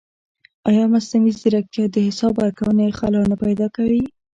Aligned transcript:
ایا 0.69 0.83
مصنوعي 0.93 1.31
ځیرکتیا 1.41 1.85
د 1.91 1.97
حساب 2.07 2.33
ورکونې 2.37 2.87
خلا 2.97 3.21
نه 3.31 3.35
پیدا 3.43 3.67
کوي؟ 3.75 4.03